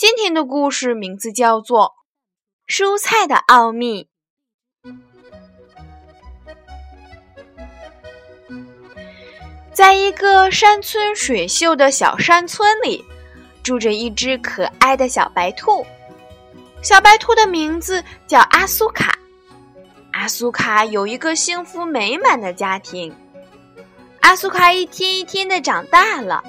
[0.00, 1.92] 今天的故事名字叫做
[2.74, 4.08] 《蔬菜的奥秘》。
[9.74, 13.04] 在一个山村水秀的小山村里，
[13.62, 15.84] 住着一只可爱的小白兔。
[16.80, 19.18] 小白兔的名字叫阿苏卡。
[20.12, 23.14] 阿苏卡有一个幸福美满的家庭。
[24.20, 26.42] 阿苏卡一天一天的长大了。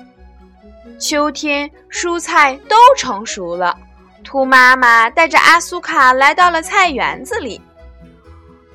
[1.00, 3.78] 秋天，蔬菜都成熟了。
[4.24, 7.60] 兔妈妈带着阿苏卡来到了菜园子里。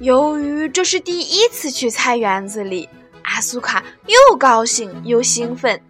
[0.00, 2.88] 由于这是第一次去菜园子里，
[3.22, 5.80] 阿苏卡又高兴又兴奋。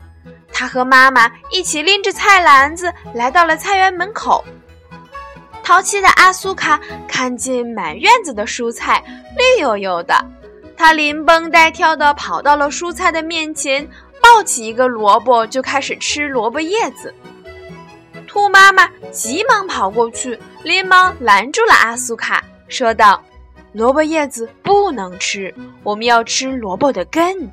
[0.52, 4.44] 他和妈妈一起拎着菜篮子来到了菜园门口。
[5.62, 9.02] 淘气的阿苏卡看见满院子的蔬菜
[9.36, 10.24] 绿油油的，
[10.76, 13.86] 他连蹦带跳地跑到了蔬菜的面前。
[14.26, 17.14] 抱起一个萝卜就开始吃萝卜叶子，
[18.26, 23.22] 兔妈妈急忙跑过去，连忙拦住了阿苏卡，说道
[23.72, 27.48] ：“萝卜叶子不能吃，我们要吃萝卜的根。”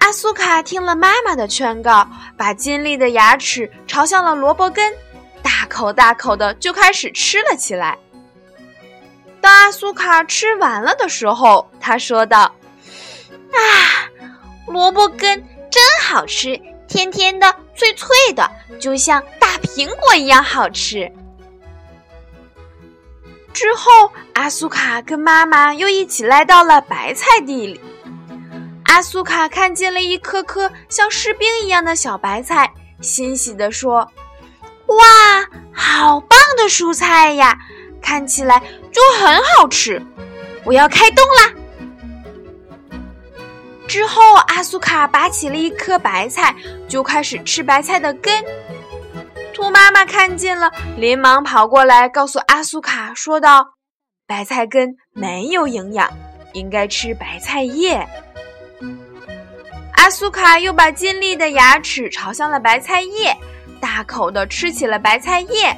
[0.00, 4.90] 阿苏卡听了妈妈的劝告，把尖利的牙齿朝向了萝卜根，
[5.42, 7.96] 大口大口的就开始吃了起来。
[9.38, 12.40] 当阿苏卡吃完了的时候，他说道
[13.52, 14.07] ：“啊！”
[14.68, 21.10] 萝卜根真好吃，甜甜的，脆脆的，就像大苹果一样好吃。
[23.52, 27.80] 之后，阿苏卡跟妈妈又一起来到了白菜地里。
[28.84, 34.08] 阿苏卡看见了一颗颗像士兵一样的小白菜，欣喜地说
[34.86, 34.96] ：“哇，
[35.72, 37.58] 好棒的蔬菜呀！
[38.00, 38.62] 看起来
[38.92, 40.00] 就很好吃，
[40.64, 41.52] 我要开动啦！”
[43.88, 46.54] 之后，阿苏卡拔起了一颗白菜，
[46.86, 48.44] 就开始吃白菜的根。
[49.54, 53.66] 兔妈妈看见了，连忙跑过来告诉阿苏卡，说道
[54.28, 56.08] ：“白菜根没有营养，
[56.52, 58.06] 应该吃白菜叶。”
[59.96, 63.34] 阿苏卡又把尖利的牙齿朝向了白菜叶，
[63.80, 65.74] 大口的吃起了白菜叶。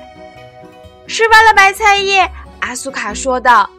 [1.07, 3.71] 吃完了白菜叶，阿苏卡说道：“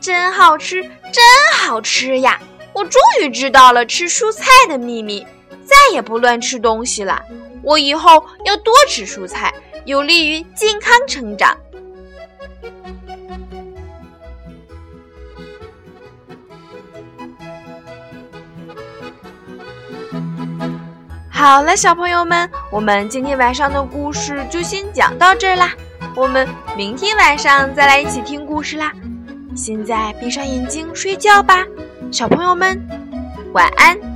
[0.00, 1.22] 真好吃，真
[1.54, 2.40] 好吃呀！”
[2.74, 5.26] 我终于知道了吃蔬菜的秘密，
[5.64, 7.22] 再也不乱吃东西了。
[7.62, 9.52] 我以后要多吃蔬菜，
[9.84, 11.56] 有利于健康成长。
[21.30, 25.74] 好了，小朋友们，我们今天晚上的故事就先讲到这儿啦。
[26.14, 28.92] 我们明天晚上再来一起听故事啦。
[29.56, 31.66] 现在闭上眼睛睡觉吧。
[32.12, 32.78] 小朋友们，
[33.54, 34.11] 晚安。